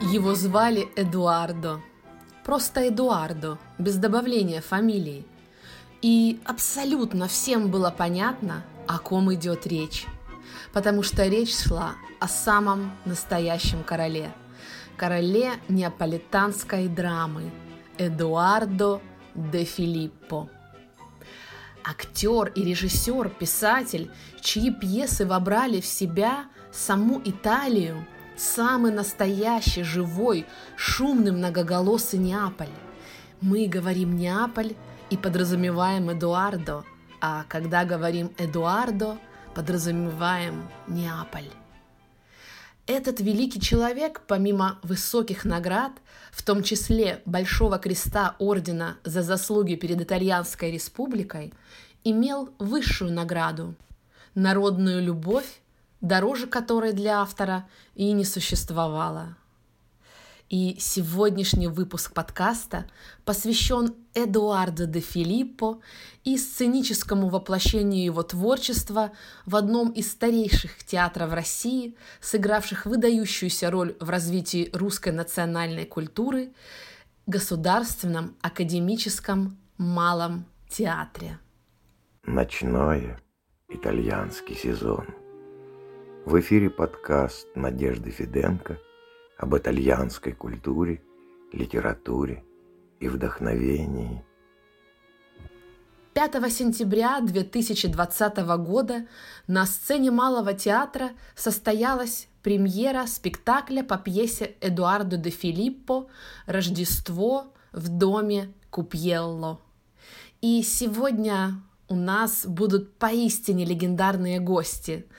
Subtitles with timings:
[0.00, 1.80] Его звали Эдуардо.
[2.44, 5.26] Просто Эдуардо, без добавления фамилии.
[6.02, 10.06] И абсолютно всем было понятно, о ком идет речь.
[10.72, 14.32] Потому что речь шла о самом настоящем короле.
[14.96, 17.50] Короле неаполитанской драмы
[17.98, 19.00] Эдуардо
[19.34, 20.48] де Филиппо.
[21.84, 24.10] Актер и режиссер, писатель,
[24.40, 28.06] чьи пьесы вобрали в себя саму Италию–
[28.40, 32.72] самый настоящий, живой, шумный, многоголосый Неаполь.
[33.40, 34.74] Мы говорим Неаполь
[35.10, 36.84] и подразумеваем Эдуардо,
[37.20, 39.18] а когда говорим Эдуардо,
[39.54, 41.50] подразумеваем Неаполь.
[42.86, 45.92] Этот великий человек, помимо высоких наград,
[46.32, 51.52] в том числе Большого Креста Ордена за заслуги перед Итальянской Республикой,
[52.04, 53.74] имел высшую награду–
[54.34, 55.60] народную любовь
[56.00, 59.36] дороже которой для автора и не существовало.
[60.50, 62.86] И сегодняшний выпуск подкаста
[63.24, 65.80] посвящен Эдуардо де Филиппо
[66.24, 69.12] и сценическому воплощению его творчества
[69.46, 76.52] в одном из старейших театров России, сыгравших выдающуюся роль в развитии русской национальной культуры,
[77.28, 81.38] Государственном академическом малом театре.
[82.24, 83.16] Ночной
[83.68, 85.06] итальянский сезон–
[86.26, 88.78] в эфире подкаст Надежды Фиденко
[89.40, 91.02] об итальянской культуре,
[91.52, 92.44] литературе
[93.00, 94.22] и вдохновении.
[96.12, 99.06] 5 сентября 2020 года
[99.46, 106.08] на сцене Малого театра состоялась премьера спектакля по пьесе Эдуардо де Филиппо
[106.46, 109.60] «Рождество в доме Купьелло».
[110.42, 115.06] И сегодня у нас будут поистине легендарные гости–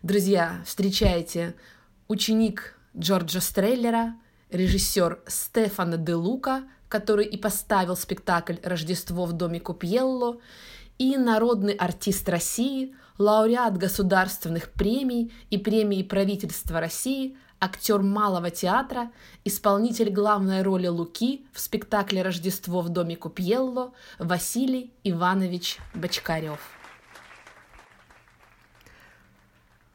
[0.00, 1.56] Друзья, встречайте
[2.06, 4.14] ученик Джорджа Стреллера,
[4.50, 10.40] режиссер Стефана де Лука, который и поставил спектакль «Рождество в доме Купьелло»,
[10.98, 19.10] и народный артист России, лауреат государственных премий и премии правительства России, актер малого театра,
[19.44, 26.77] исполнитель главной роли Луки в спектакле «Рождество в доме Купьелло» Василий Иванович Бочкарев.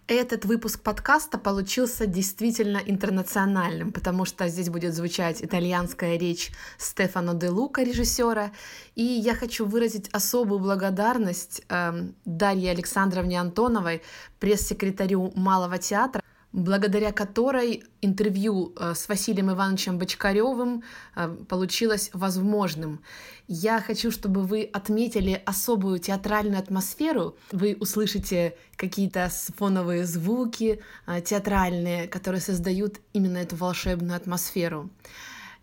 [0.08, 7.50] Этот выпуск подкаста получился действительно интернациональным, потому что здесь будет звучать итальянская речь Стефано де
[7.50, 8.52] Лука, режиссера,
[8.96, 14.02] и я хочу выразить особую благодарность э, Дарье Александровне Антоновой,
[14.40, 16.23] пресс-секретарю Малого театра,
[16.54, 20.84] благодаря которой интервью э, с Василием Ивановичем Бочкаревым
[21.16, 23.02] э, получилось возможным.
[23.48, 27.36] Я хочу, чтобы вы отметили особую театральную атмосферу.
[27.52, 34.90] Вы услышите какие-то фоновые звуки э, театральные, которые создают именно эту волшебную атмосферу.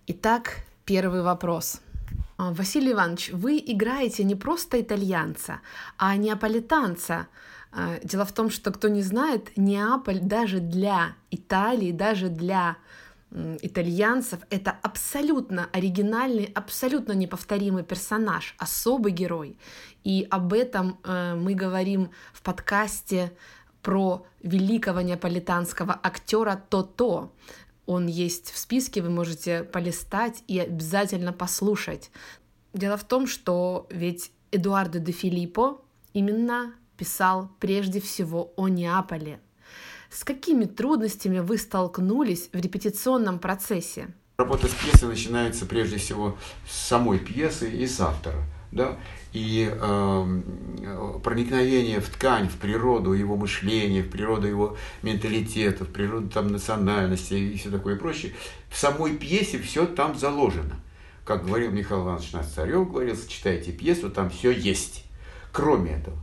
[0.09, 1.81] Итак, первый вопрос.
[2.37, 5.61] Василий Иванович, вы играете не просто итальянца,
[5.99, 7.29] а неаполитанца–
[8.03, 12.77] дело в том, что кто не знает, Неаполь даже для Италии, даже для
[13.63, 19.57] итальянцев это абсолютно оригинальный, абсолютно неповторимый персонаж, особый герой.
[20.03, 23.33] И об этом э, мы говорим в подкасте
[23.83, 27.33] про великого неаполитанского актера То-То.
[27.87, 32.11] Он есть в списке, вы можете полистать и обязательно послушать.
[32.73, 35.81] Дело в том, что ведь Эдуардо де Филиппо
[36.13, 39.41] именно писал прежде всего о Неаполе.
[40.11, 44.09] С какими трудностями вы столкнулись в репетиционном процессе?
[44.37, 46.37] Работа с пьесой начинается прежде всего
[46.69, 48.43] с самой пьесы и с автора.
[48.71, 48.99] Да?
[49.33, 50.41] И э,
[51.25, 57.33] проникновение в ткань, в природу его мышления, в природу его менталитета, в природу там, национальности
[57.35, 58.35] и все такое прочее,
[58.69, 60.77] в самой пьесе все там заложено.
[61.25, 65.07] Как говорил Михаил Иванович Царев, говорил, читайте пьесу, там все есть.
[65.53, 66.17] Кроме этого,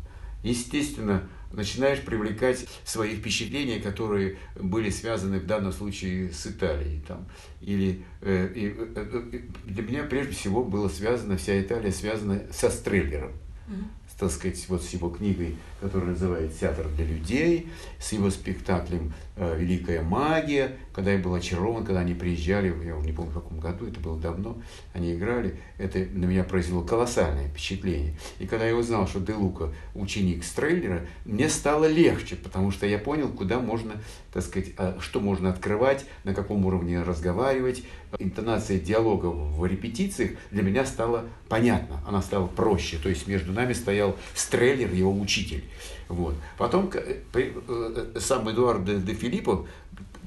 [0.44, 7.02] естественно, начинаешь привлекать свои впечатления, которые были связаны в данном случае с Италией.
[7.08, 7.28] Там,
[7.62, 12.70] или, э, и, э, э для меня прежде всего было связано, вся Италия связана со
[12.70, 13.32] Стреллером.
[13.68, 17.70] Mm-hmm так сказать, вот с его книгой, которая называется «Театр для людей»,
[18.00, 23.12] с его спектаклем э, «Великая магия», когда я был очарован, когда они приезжали, я не
[23.12, 24.58] помню в каком году, это было давно,
[24.96, 28.16] они играли, это на меня произвело колоссальное впечатление.
[28.40, 32.98] И когда я узнал, что Де Лука ученик Стреллера, мне стало легче, потому что я
[32.98, 34.02] понял, куда можно,
[34.34, 37.84] так сказать, а, что можно открывать, на каком уровне разговаривать.
[38.18, 42.98] Интонация диалога в репетициях для меня стала понятно, она стала проще.
[42.98, 45.64] То есть между нами стоял Стреллер, его учитель.
[46.10, 46.36] Вот.
[46.58, 49.68] Потом э, э, сам Эдуард де Филиппов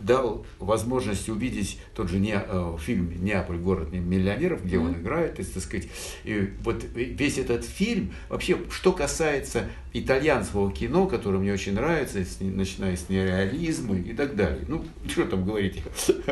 [0.04, 3.58] дал возможность увидеть тот же не, э, фильм «Неаполь.
[3.58, 4.86] Город миллионеров», где mm-hmm.
[4.86, 5.88] он играет, и, так сказать,
[6.24, 12.96] и вот весь этот фильм, вообще, что касается итальянского кино, которое мне очень нравится, начиная
[12.96, 14.64] с нереализма и так далее.
[14.68, 15.82] Ну, что там говорить,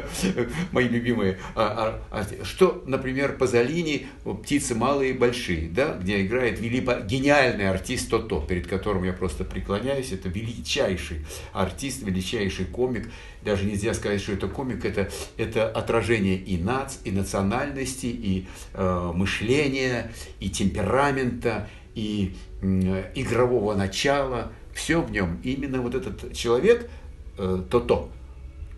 [0.72, 1.38] мои любимые.
[1.54, 4.06] А, а, а, что, например, Пазолини
[4.42, 9.44] «Птицы малые и большие», да, где играет велико, гениальный артист Тото, перед которым я просто
[9.44, 10.12] преклоняюсь.
[10.12, 13.10] Это величайший артист, величайший комик.
[13.48, 15.08] Даже нельзя сказать, что это комик, это,
[15.38, 25.00] это отражение и нац, и национальности, и э, мышления, и темперамента, и игрового начала, все
[25.00, 25.40] в нем.
[25.42, 26.90] именно вот этот человек,
[27.38, 28.10] э, то-то,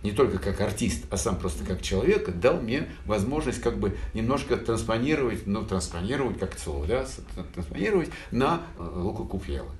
[0.05, 4.57] не только как артист, а сам просто как человек, дал мне возможность как бы немножко
[4.57, 7.07] транспонировать, ну, транспонировать, как слово, да,
[7.55, 9.73] транспонировать на э, Луку Купьела.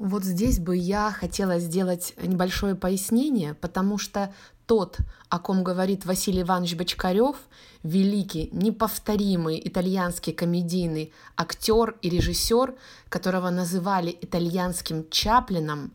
[0.00, 4.32] Вот здесь бы я хотела сделать небольшое пояснение, потому что
[4.64, 4.96] тот,
[5.28, 7.36] о ком говорит Василий Иванович Бочкарев,
[7.82, 12.76] великий, неповторимый итальянский комедийный актер и режиссер,
[13.10, 15.92] которого называли итальянским Чаплином,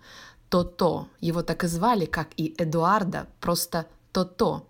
[0.49, 4.67] То-То, его так и звали, как и Эдуарда, просто То-То.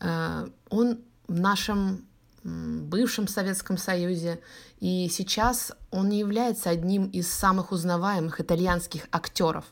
[0.00, 0.98] Э, он
[1.28, 2.06] в нашем
[2.44, 4.40] бывшем Советском Союзе,
[4.80, 9.64] и сейчас он не является одним из самых узнаваемых итальянских актеров.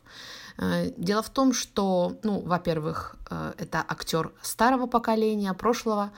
[0.59, 6.13] Э, дело в том, что, ну, во-первых, э, это актер старого поколения, прошлого.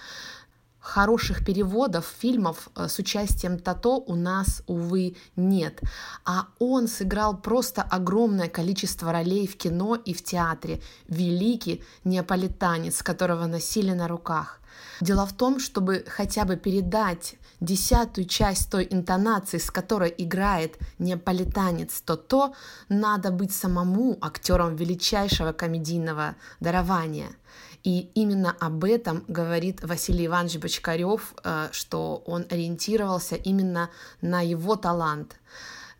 [0.81, 5.81] Хороших переводов фильмов э, с участием Тато у нас, увы, нет.
[6.25, 10.81] А он сыграл просто огромное количество ролей в кино и в театре.
[11.09, 14.62] Великий неаполитанец, которого носили на руках.
[15.03, 22.03] Дело в том, чтобы хотя бы передать десятую часть той интонации, с которой играет неаполитанец
[22.03, 22.55] то-то,
[22.89, 27.31] надо быть самому актером величайшего комедийного дарования.
[27.83, 33.91] И именно об этом говорит Василий Иванович Бочкарев, э, что он ориентировался именно
[34.21, 35.35] на его талант.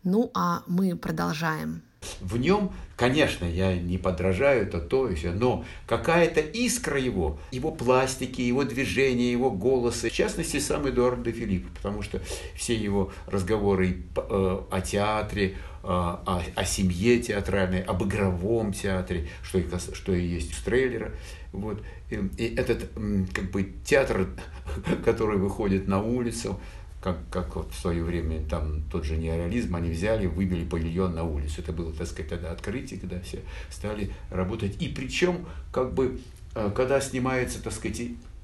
[0.05, 1.83] Ну а мы продолжаем.
[2.21, 7.71] В нем, конечно, я не подражаю, это то и все, но какая-то искра его, его
[7.71, 12.21] пластики, его движения, его голоса, в частности, сам Эдуард де Филипп, потому что
[12.55, 19.59] все его разговоры э, о театре, э, о, о семье театральной, об игровом театре, что
[19.59, 21.11] и, что и есть у трейлера,
[21.51, 21.81] вот.
[22.09, 22.89] И, и этот
[23.33, 24.27] как бы театр,
[25.05, 26.59] который выходит на улицу,
[27.03, 31.25] как, как вот в свое время там тот же неореализм, они взяли, выбили павильон на
[31.25, 31.55] улицу.
[31.59, 33.39] Это было, так сказать, тогда открытие, когда все
[33.69, 34.81] стали работать.
[34.81, 36.21] И причем, как бы,
[36.55, 38.01] э, когда снимаются, так сказать,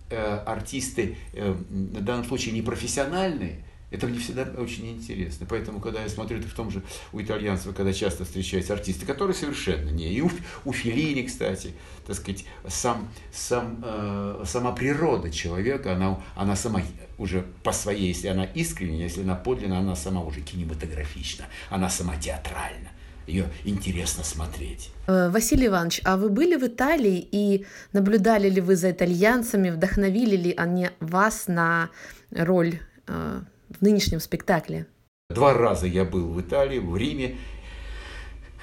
[0.10, 5.46] э, артисты, э, в данном случае не профессиональные, это мне всегда очень интересно.
[5.50, 9.90] Поэтому, когда я смотрю, в том же у итальянцев, когда часто встречаются артисты, которые совершенно
[9.90, 10.14] не.
[10.14, 10.30] И у,
[10.66, 11.74] у Филини, кстати,
[12.06, 16.82] так сказать, сам, сам, э, сама природа человека, она, она сама
[17.18, 22.16] уже по своей, если она искренняя, если она подлинна, она сама уже кинематографична, она сама
[22.18, 22.90] театральна
[23.30, 24.92] ее интересно смотреть.
[25.08, 30.36] Э, Василий Иванович, а вы были в Италии и наблюдали ли вы за итальянцами, вдохновили
[30.36, 31.90] ли они вас на
[32.32, 34.88] роль э, в нынешнем спектакле?
[35.30, 37.38] Два раза я был в Италии, в Риме,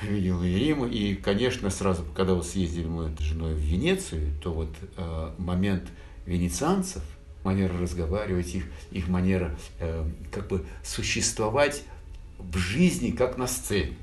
[0.02, 4.52] видел и Рим, и, конечно, сразу, когда вот съездили мы с женой в Венецию, то
[4.52, 5.84] вот э, момент
[6.26, 7.02] венецианцев,
[7.44, 11.84] манера разговаривать, их, их манера э, как бы существовать
[12.38, 13.96] в жизни, как на сцене.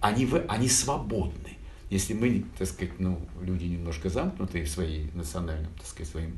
[0.00, 1.55] Они, в, они свободны.
[1.88, 6.32] Если мы, так сказать, ну, люди немножко замкнутые в своей национальном, так сказать, своим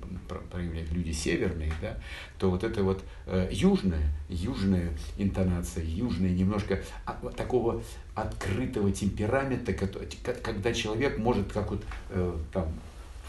[0.50, 1.96] проявлениях, люди северные, да,
[2.38, 7.82] то вот это вот э, южная, южная интонация, южная немножко а, такого
[8.14, 12.68] открытого темперамента, когда человек может, как вот э, там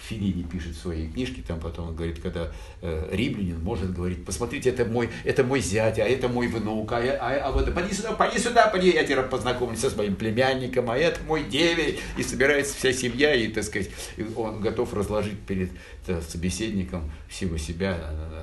[0.07, 2.51] Филини пишет в своей книжке, там потом он говорит, когда
[2.81, 6.97] э, римлянин может говорить, посмотрите, это мой, это мой зять, а это мой внук, а,
[6.97, 10.97] а, а вот поди сюда, поди сюда, поди, я тебя познакомлюсь со своим племянником, а
[10.97, 13.89] это мой деверь, и собирается вся семья, и, так сказать,
[14.35, 15.71] он готов разложить перед
[16.05, 17.97] так, собеседником всего себя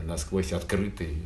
[0.04, 1.16] насквозь открытый,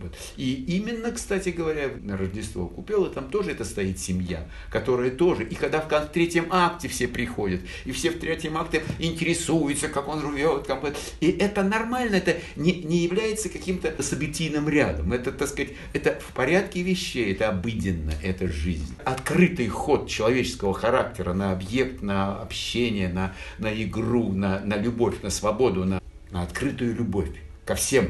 [0.00, 0.16] вот.
[0.36, 5.44] И именно, кстати говоря, на Рождество Купела там тоже это стоит семья, которая тоже.
[5.44, 10.26] И когда в третьем акте все приходят, и все в третьем акте интересуются, как он
[10.26, 10.94] рвет, как бы.
[11.20, 15.12] И это нормально, это не, не является каким-то событийным рядом.
[15.12, 18.94] Это, так сказать, это в порядке вещей, это обыденно, это жизнь.
[19.04, 25.30] Открытый ход человеческого характера на объект, на общение, на, на игру, на, на любовь, на
[25.30, 27.28] свободу, на, на открытую любовь
[27.64, 28.08] ко всем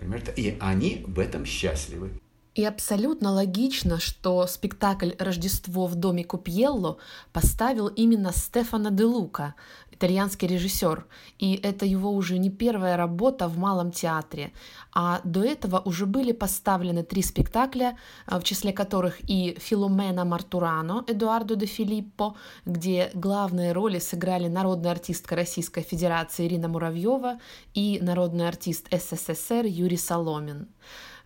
[0.00, 0.32] Понимаете?
[0.36, 2.10] И они в этом счастливы.
[2.56, 6.98] И абсолютно логично, что спектакль «Рождество в доме Купьелло»
[7.32, 9.54] поставил именно Стефано де Лука,
[10.00, 11.04] итальянский режиссер.
[11.38, 14.52] И это его уже не первая работа в Малом театре.
[14.92, 21.54] А до этого уже были поставлены три спектакля, в числе которых и «Филомена Мартурано» Эдуардо
[21.54, 27.38] де Филиппо, где главные роли сыграли народная артистка Российской Федерации Ирина Муравьева
[27.74, 30.68] и народный артист СССР Юрий Соломин.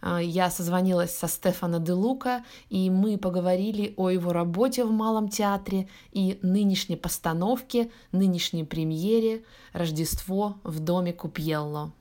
[0.07, 5.31] А, я созвонилась со Стефано де Лука, и мы поговорили о его работе в Малом
[5.31, 11.93] театре и нынешней постановке, нынешней премьере «Рождество в доме Купьелло».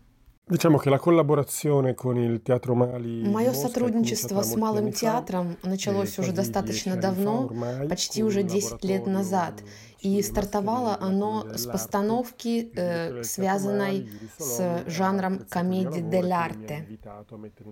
[0.45, 6.33] Diciamo che la collaborazione con il Teatro Mali Мое сотрудничество с Малым театром началось уже
[6.33, 7.49] достаточно давно,
[7.87, 9.63] почти уже 10 лет назад,
[10.03, 16.99] и стартовало оно с постановки, э, связанной с жанром комедии дель арте.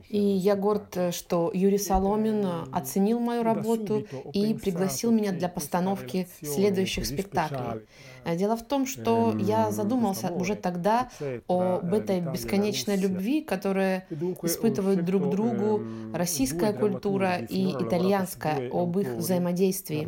[0.10, 7.06] И я горд, что Юрий Соломин оценил мою работу и пригласил меня для постановки следующих
[7.06, 7.82] спектаклей.
[8.26, 11.10] Э, дело в том, что я задумался уже тогда
[11.48, 14.04] об этой бесконечной любви, которую
[14.44, 15.82] испытывают друг другу
[16.14, 20.08] российская культура и итальянская, об их взаимодействии.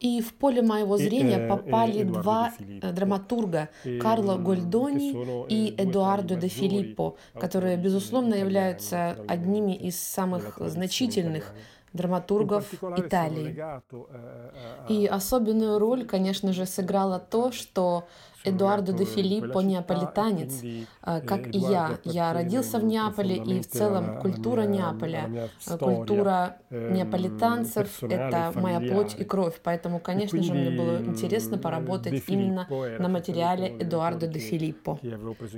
[0.00, 3.68] И в поле моего зрения попали два драматурга
[4.00, 11.54] Карло Гольдони и Эдуардо де Филиппо, которые, безусловно, являются одними из самых значительных
[11.92, 13.56] драматургов Италии.
[14.88, 18.06] И особенную роль, конечно же, сыграло то, что
[18.46, 20.62] Эдуардо де Филиппо неаполитанец,
[21.02, 21.98] а, как и я.
[22.04, 29.16] Я родился в Неаполе, и в целом культура Неаполя, а, культура неаполитанцев— это моя плоть
[29.18, 29.60] и кровь.
[29.62, 32.66] Поэтому, конечно же, мне было интересно поработать именно
[32.98, 34.98] на материале Эдуардо де Филиппо.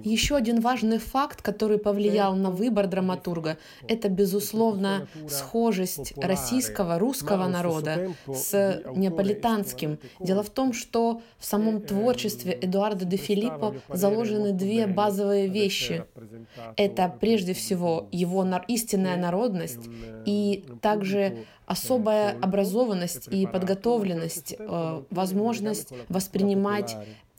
[0.05, 8.13] Еще один важный факт, который повлиял на выбор драматурга, это, безусловно, схожесть российского, русского народа
[8.27, 9.99] с неаполитанским.
[10.21, 16.05] Дело в том, что в самом творчестве Эдуардо Эдуарда де Филиппо заложены две базовые вещи.
[16.77, 19.89] Это прежде всего его истинная народность
[20.25, 26.97] и также особая образованность и подготовленность, э, возможность воспринимать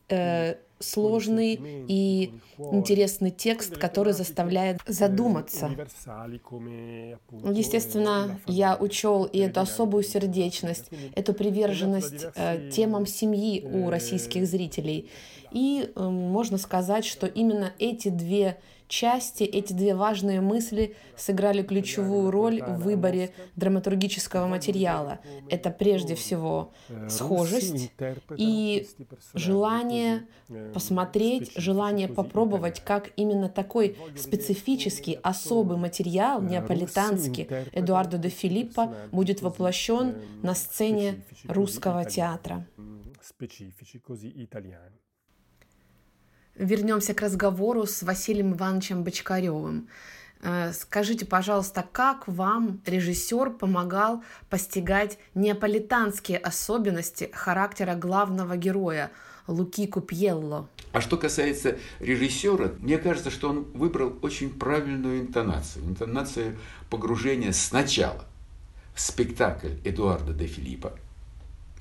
[0.09, 5.71] э, сложный и интересный текст, который заставляет задуматься.
[7.31, 15.09] Естественно, я учел и эту особую сердечность, эту приверженность э, темам семьи у российских зрителей.
[15.51, 18.59] И э, можно сказать, что именно эти две
[18.89, 25.19] части, эти две важные мысли сыграли ключевую роль в выборе драматургического материала.
[25.49, 26.73] Это прежде всего
[27.07, 27.93] схожесть
[28.35, 28.87] и
[29.33, 30.27] желание
[30.73, 40.15] посмотреть, желание попробовать, как именно такой специфический, особый материал, неаполитанский, Эдуардо де Филиппо будет воплощен
[40.41, 42.65] на сцене русского театра.
[43.21, 44.01] Специфически,
[46.55, 49.87] вернемся к разговору с Василием Ивановичем Бочкаревым.
[50.41, 59.11] Э, скажите, пожалуйста, как вам режиссер помогал постигать неаполитанские особенности характера главного героя
[59.47, 60.69] Луки Купьелло?
[60.91, 65.85] А что касается режиссера, мне кажется, что он выбрал очень правильную интонацию.
[65.85, 66.57] Интонацию
[66.89, 68.25] погружения сначала
[68.95, 70.93] в спектакль Эдуарда де Филиппа–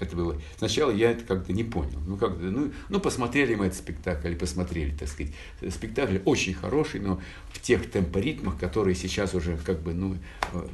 [0.01, 0.41] это было.
[0.57, 1.99] Сначала я это как-то не понял.
[2.07, 5.33] Ну, как ну, ну, посмотрели мы этот спектакль, посмотрели, так сказать.
[5.71, 10.17] Спектакль очень хороший, но в тех темпоритмах, которые сейчас уже как бы, ну,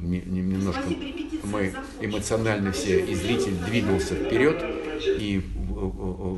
[0.00, 0.84] немножко
[1.44, 4.62] мы эмоционально все, и зритель двинулся вперед,
[5.18, 5.42] и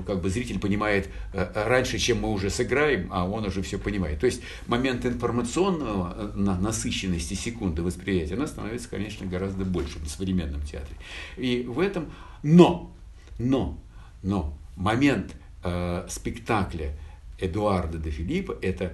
[0.07, 4.21] как бы зритель понимает э, раньше, чем мы уже сыграем, а он уже все понимает.
[4.21, 10.63] То есть момент информационного э, насыщенности секунды восприятия, она становится, конечно, гораздо больше в современном
[10.63, 10.97] театре.
[11.37, 12.11] И в этом
[12.43, 12.93] но,
[13.39, 13.79] но,
[14.23, 16.97] но момент э, спектакля
[17.41, 18.93] Эдуарда де Филиппа– это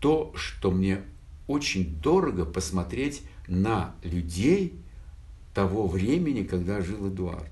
[0.00, 1.02] то, что мне
[1.46, 4.74] очень дорого посмотреть на людей
[5.54, 7.50] того времени, когда жил Эдуард.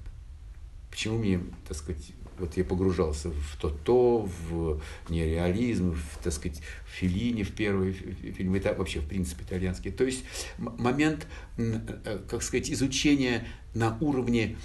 [0.90, 6.90] Почему мне, так сказать, вот я погружался в то-то, в нереализм, в, так сказать, в
[6.90, 9.90] Филини, в первый фильм, это вообще, в принципе, итальянский.
[9.90, 10.24] То есть
[10.58, 11.26] момент,
[11.56, 14.56] э, как сказать, изучения на уровне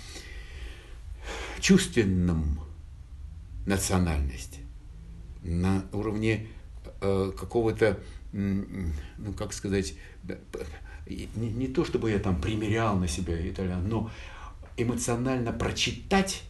[1.59, 2.59] чувственном
[3.65, 4.59] национальности,
[5.43, 6.47] на уровне
[7.01, 7.99] э, какого-то,
[8.31, 9.93] ну как сказать,
[11.07, 14.09] не, не то чтобы я там примерял на себя итальян, но
[14.77, 16.43] эмоционально прочитать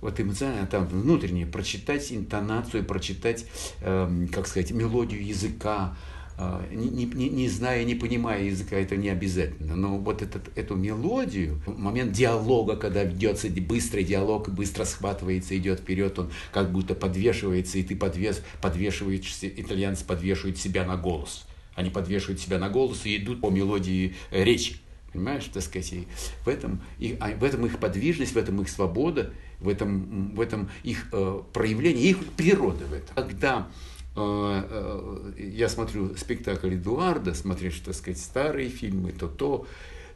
[0.00, 3.46] вот эмоционально там внутренне прочитать интонацию, прочитать,
[3.80, 5.96] э, как сказать, мелодию языка,
[6.40, 9.74] а, не, не, не зная, не понимая языка, это не обязательно.
[9.74, 16.16] Но вот этот, эту мелодию, момент диалога, когда ведется быстрый диалог, быстро схватывается, идет вперед,
[16.16, 21.44] он как будто подвешивается, и ты подвес, подвешиваешь, итальянцы подвешивают себя на голос.
[21.74, 24.76] Они подвешивают себя на голос и идут по мелодии э, речи.
[25.12, 26.06] Понимаешь, так сказать, и
[26.44, 30.40] в этом, и, а, в этом их подвижность, в этом их свобода, в этом, в
[30.40, 33.14] этом их э, проявление, их природа в этом.
[33.14, 33.68] Когда
[34.14, 39.66] э, э, я смотрю спектакль Эдуарда, смотришь, так сказать, старые фильмы, то то,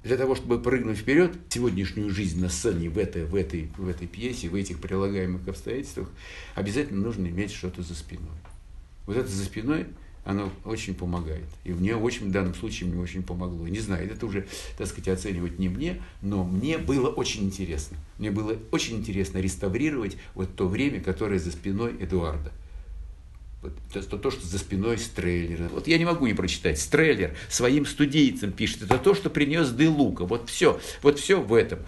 [0.05, 4.07] для того, чтобы прыгнуть вперед, сегодняшнюю жизнь на сцене в этой, в этой, в этой
[4.07, 6.09] пьесе, в этих прилагаемых обстоятельствах,
[6.55, 8.27] обязательно нужно иметь что-то за спиной.
[9.07, 9.87] Вот это за спиной
[10.25, 11.47] оно очень помогает.
[11.65, 13.67] И мне очень, в данном случае мне очень помогло.
[13.67, 14.47] Не знаю, это уже,
[14.79, 17.97] так сказать, оценивать не мне, но мне было очень интересно.
[18.19, 22.53] Мне было очень интересно реставрировать вот то время, которое за спиной Эдуарда.
[23.95, 25.69] Это то, что за спиной Стреллера.
[25.69, 26.81] Вот я не могу не прочитать.
[26.81, 28.83] Стреллер своим студийцам пишет.
[28.83, 30.25] Это то, что принес Де Лука.
[30.25, 30.81] Вот все.
[31.03, 31.79] Вот все в этом.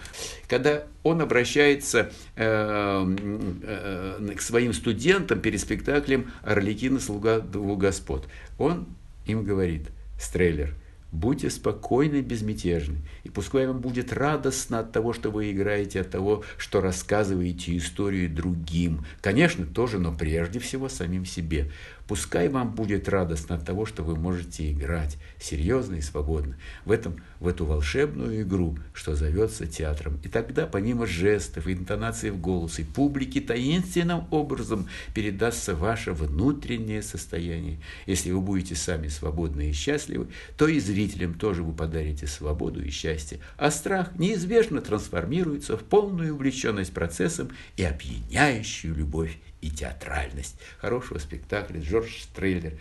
[0.48, 3.16] Когда он обращается э,
[3.62, 8.28] э, к своим студентам перед спектаклем «Орликина, слуга двух господ»,
[8.58, 8.86] он
[9.26, 9.88] им говорит,
[10.20, 10.74] Стреллер–
[11.14, 16.10] Будьте спокойны и безмятежны, и пускай вам будет радостно от того, что вы играете, от
[16.10, 19.06] того, что рассказываете историю другим.
[19.20, 21.70] Конечно, тоже, но прежде всего самим себе.
[22.06, 27.16] Пускай вам будет радостно от того, что вы можете играть серьезно и свободно в, этом,
[27.40, 30.20] в эту волшебную игру, что зовется театром.
[30.22, 37.80] И тогда, помимо жестов интонации в голосе, публике таинственным образом передастся ваше внутреннее состояние.
[38.06, 42.90] Если вы будете сами свободны и счастливы, то и зрителям тоже вы подарите свободу и
[42.90, 43.38] счастье.
[43.56, 51.80] А страх неизбежно трансформируется в полную увлеченность процессом и опьяняющую любовь и театральность хорошего спектакля,
[51.80, 52.74] Джордж Стреллер.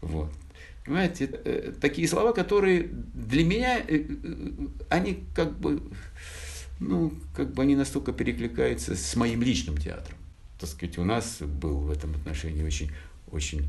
[0.00, 0.32] Вот.
[0.84, 4.50] Понимаете, э, такие слова, которые для меня, э, э,
[4.88, 5.80] они как бы,
[6.80, 10.18] ну, как бы они настолько перекликаются с моим личным театром.
[10.58, 12.90] Так сказать, у нас был в этом отношении очень,
[13.30, 13.68] очень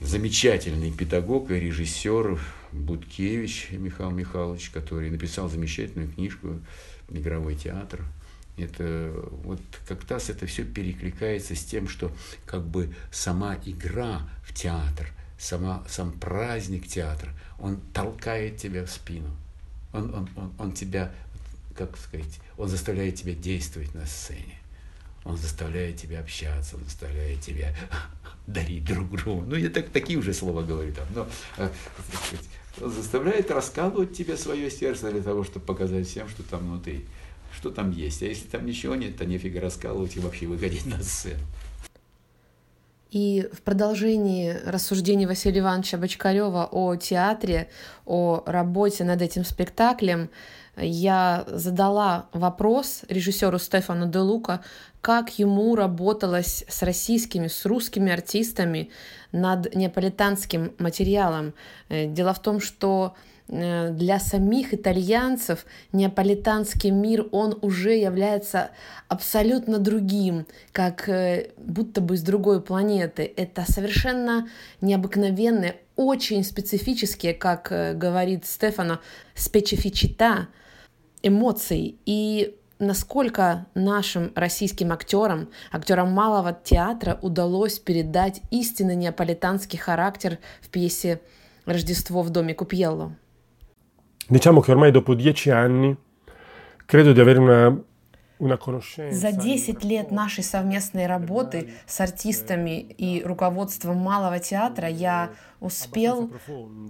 [0.00, 2.38] замечательный педагог и режиссер
[2.72, 6.60] Будкевич Михаил Михайлович, который написал замечательную книжку
[7.10, 8.04] «Игровой театр»,
[8.58, 9.12] это
[9.44, 12.12] вот как раз это все перекликается с тем, что
[12.46, 19.30] как бы сама игра в театр, сама, сам праздник театра, он толкает тебя в спину.
[19.92, 21.12] Он, он, он, он тебя,
[21.74, 24.58] как сказать, он заставляет тебя действовать на сцене.
[25.24, 27.74] Он заставляет тебя общаться, он заставляет тебя
[28.46, 29.44] дарить друг другу.
[29.46, 31.06] Ну, я так, такие уже слова говорю там.
[31.14, 31.70] Но, э,
[32.24, 32.46] сказать,
[32.80, 37.04] он заставляет раскалывать тебе свое сердце для того, чтобы показать всем, что там внутри
[37.58, 38.22] что там есть.
[38.22, 41.40] А если там ничего нет, то нефига раскалывать и вообще выходить на сцену.
[43.10, 47.68] И в продолжении рассуждений Василия Ивановича Бочкарева о театре,
[48.04, 50.28] о работе над этим спектаклем,
[50.76, 54.60] я задала вопрос режиссеру Стефану Де Лука,
[55.00, 58.90] как ему работалось с российскими, с русскими артистами
[59.32, 61.54] над неаполитанским материалом.
[61.88, 63.16] Э, дело в том, что
[63.48, 68.70] для самих итальянцев неаполитанский мир, он уже является
[69.08, 73.32] абсолютно другим, как э, будто бы с другой планеты.
[73.36, 74.48] Это совершенно
[74.82, 79.00] необыкновенные, очень специфические, как э, говорит Стефано,
[79.34, 80.48] специфичита
[81.22, 81.98] эмоций.
[82.04, 91.22] И насколько нашим российским актерам, актерам малого театра удалось передать истинно неаполитанский характер в пьесе
[91.64, 93.16] «Рождество в доме Купьелло».
[94.30, 95.96] Diciamo che ormai dopo dieci anni
[96.84, 97.82] credo di avere una
[99.10, 106.30] За 10 лет нашей совместной работы с артистами и руководством Малого театра я успел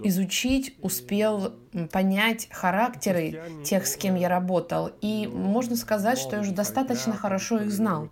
[0.03, 1.55] изучить, успел
[1.91, 4.91] понять характеры тех, с кем я работал.
[5.01, 8.09] И можно сказать, что я уже достаточно хорошо их знал.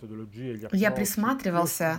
[0.72, 1.98] Я присматривался,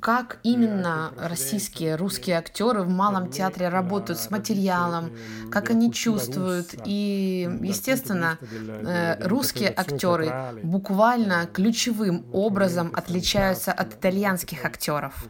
[0.00, 5.10] как именно российские, русские актеры в малом театре работают с материалом,
[5.50, 6.74] как они чувствуют.
[6.84, 15.28] И, естественно, э, русские актеры буквально ключевым образом отличаются от итальянских актеров.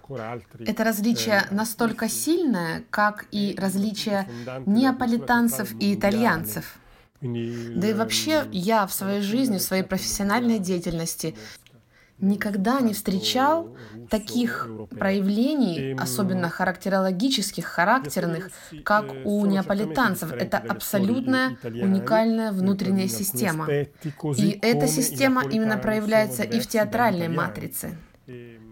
[0.66, 4.28] Это различие настолько сильное, как и различия
[4.66, 6.76] неаполитанцев и итальянцев.
[7.20, 11.35] Да и вообще я в своей жизни, в своей профессиональной деятельности
[12.18, 13.74] никогда не встречал
[14.09, 18.50] таких проявлений, особенно характерологических, характерных,
[18.85, 20.33] как у неаполитанцев.
[20.33, 23.68] Это абсолютная уникальная внутренняя система.
[23.70, 27.96] И эта система именно проявляется и в театральной матрице.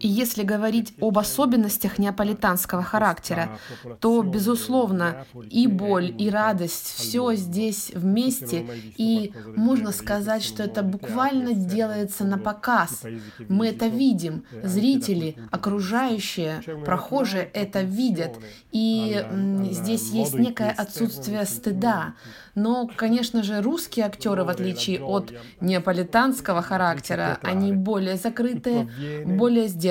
[0.00, 3.58] И если говорить об особенностях неаполитанского характера,
[4.00, 11.52] то, безусловно, и боль, и радость, все здесь вместе, и можно сказать, что это буквально
[11.52, 13.02] делается на показ.
[13.48, 18.38] Мы это видим, зрители, окружающие, прохожие это видят,
[18.72, 19.24] и
[19.70, 22.14] здесь есть некое отсутствие стыда.
[22.54, 28.88] Но, конечно же, русские актеры, в отличие от неаполитанского характера, они более закрытые,
[29.24, 29.87] более сдержанные.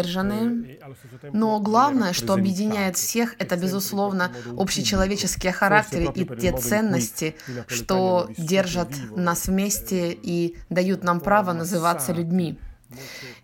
[1.33, 7.36] Но главное, что объединяет всех, это, безусловно, общечеловеческие характеры и те ценности,
[7.67, 12.57] что держат нас вместе и дают нам право называться людьми.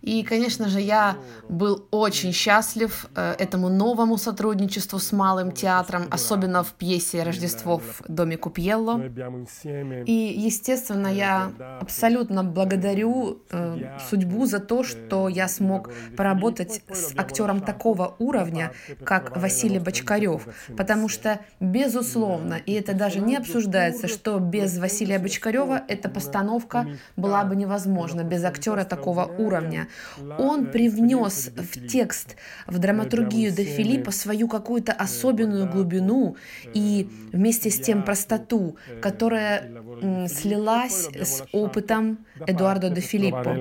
[0.03, 1.15] И, конечно же, я
[1.47, 8.01] был очень счастлив э, этому новому сотрудничеству с Малым театром, особенно в пьесе «Рождество в
[8.09, 9.01] доме Купьелло».
[10.05, 17.61] И, естественно, я абсолютно благодарю э, судьбу за то, что я смог поработать с актером
[17.61, 18.73] такого уровня,
[19.05, 25.81] как Василий Бочкарев, потому что, безусловно, и это даже не обсуждается, что без Василия Бочкарева
[25.87, 29.87] эта постановка была бы невозможна, без актера такого уровня.
[30.37, 32.35] Он привнес в текст,
[32.67, 36.35] в драматургию Де Филиппа свою какую-то особенную глубину
[36.73, 39.71] и вместе с тем простоту, которая
[40.27, 43.55] слилась с опытом Эдуардо Де Филиппо.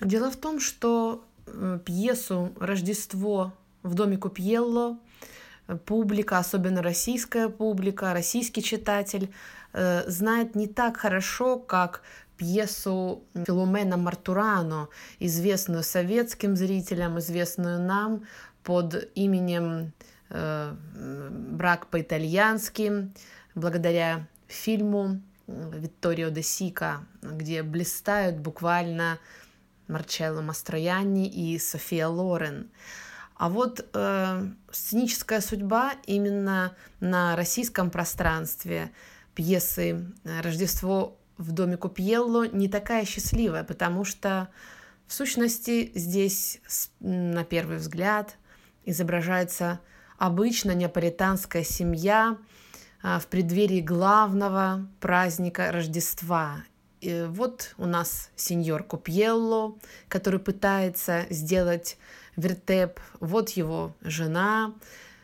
[0.00, 4.98] Дело в том, что э, пьесу «Рождество в доме Купьелло»
[5.84, 9.32] публика, особенно российская публика, российский читатель,
[9.72, 12.02] э, знает не так хорошо, как
[12.36, 18.24] пьесу Филомена Мартурано, известную советским зрителям, известную нам
[18.62, 19.92] под именем
[20.30, 20.74] э,
[21.52, 23.10] «Брак по-итальянски»,
[23.54, 29.18] благодаря фильму Витторио де Сика, где блистают буквально
[29.88, 32.70] Марчелло Мастроянни и София Лорен.
[33.36, 38.90] А вот э, сценическая судьба именно на российском пространстве
[39.34, 44.48] пьесы «Рождество в доме Купьелло не такая счастливая, потому что
[45.06, 46.60] в сущности здесь
[47.00, 48.36] на первый взгляд
[48.84, 49.80] изображается
[50.18, 52.38] обычно неаполитанская семья
[53.02, 56.64] а, в преддверии главного праздника Рождества.
[57.00, 59.76] И вот у нас сеньор Купьелло,
[60.08, 61.98] который пытается сделать
[62.36, 63.00] вертеп.
[63.20, 64.74] Вот его жена,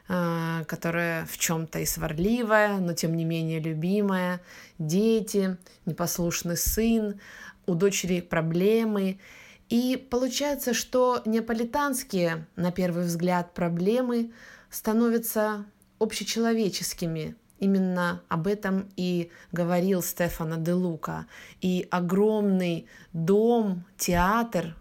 [0.06, 4.40] которая в чем-то и сварливая, но тем не менее любимая,
[4.78, 7.20] дети, непослушный сын,
[7.66, 9.20] у дочери проблемы.
[9.68, 14.32] И получается, что неаполитанские, на первый взгляд, проблемы
[14.70, 15.64] становятся
[15.98, 17.36] общечеловеческими.
[17.58, 21.26] Именно об этом и говорил Стефано де Лука.
[21.60, 24.76] И огромный дом, театр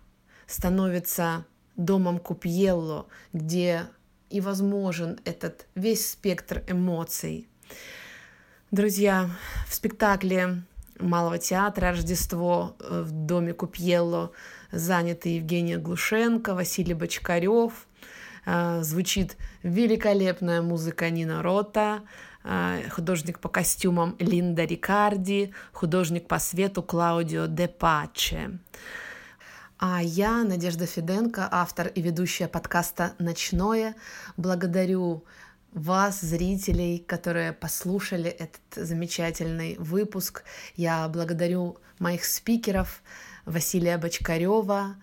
[0.48, 1.46] становится
[1.78, 3.84] домом Купьелло, где
[4.32, 7.48] и возможен этот весь спектр эмоций.
[8.72, 9.30] Друзья,
[9.68, 10.64] в спектакле
[11.00, 14.32] Малого театра «Рождество» в доме Купьелло
[14.72, 17.88] заняты Евгения Глушенко, Василий Бочкарев.
[18.46, 22.02] Э, звучит великолепная музыка Нина Рота,
[22.44, 28.60] э, художник по костюмам Линда Рикарди, художник по свету Клаудио Де Паче.
[29.84, 33.96] А я, Надежда Фиденко, автор и ведущая подкаста «Ночное»,
[34.38, 35.26] благодарю
[35.74, 40.44] вас, зрителей, которые послушали этот замечательный выпуск.
[40.76, 43.02] Я благодарю моих спикеров
[43.46, 44.98] Василия Бочкарева,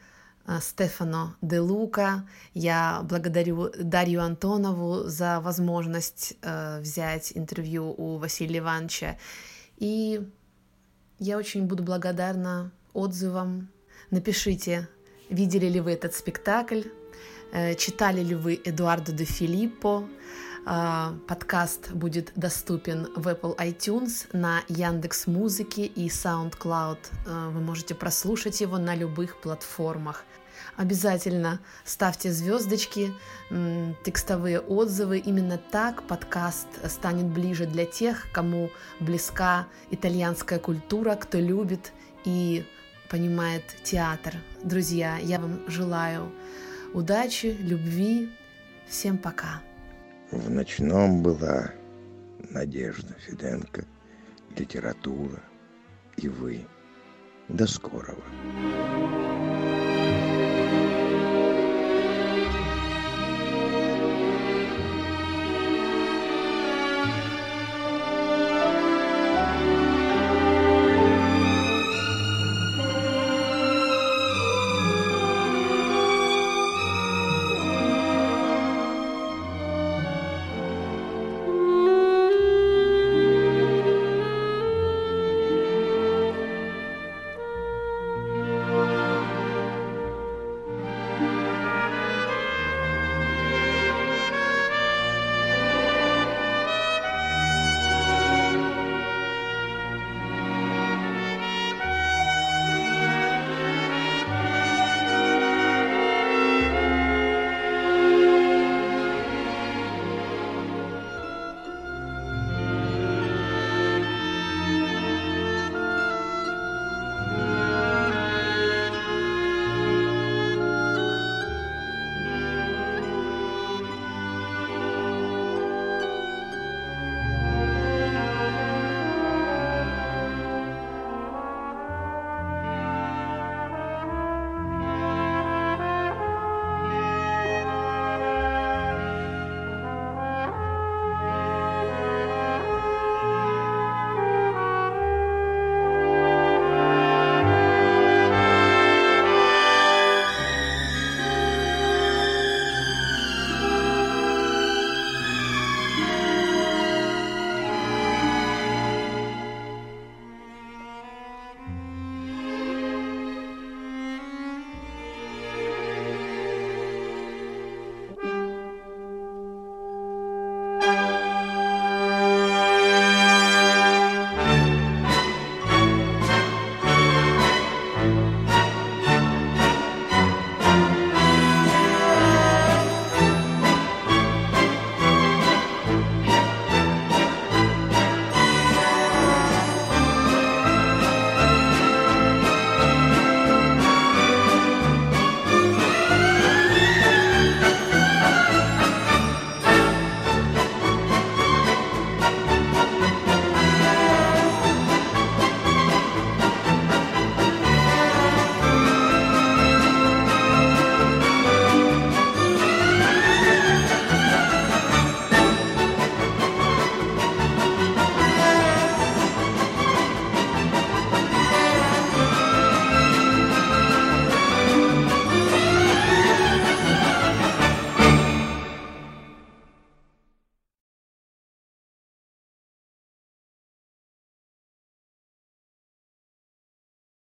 [0.46, 2.28] э, Стефано Де Лука.
[2.54, 9.16] Я благодарю Дарью Антонову за возможность э, взять интервью у Василия Ивановича.
[9.78, 10.20] И
[11.18, 13.70] я очень буду благодарна отзывам
[14.10, 14.88] Напишите,
[15.28, 16.82] видели ли вы этот спектакль,
[17.52, 20.08] э, читали ли вы Эдуардо де Филиппо.
[20.64, 26.98] Э, подкаст будет доступен в Apple iTunes, на Яндекс Музыке и SoundCloud.
[27.26, 30.24] Э, вы можете прослушать его на любых платформах.
[30.76, 33.12] Обязательно ставьте звездочки,
[34.04, 35.18] текстовые отзывы.
[35.18, 41.92] Именно так подкаст станет ближе для тех, кому близка итальянская культура, кто любит
[42.24, 42.64] и
[43.08, 44.34] понимает театр.
[44.62, 46.32] Друзья, я вам желаю
[46.94, 48.30] удачи, любви.
[48.88, 49.60] Всем пока.
[50.30, 51.72] В ночном была
[52.50, 53.84] Надежда Фиденко,
[54.56, 55.42] литература
[56.16, 56.66] и вы.
[57.48, 58.22] До скорого.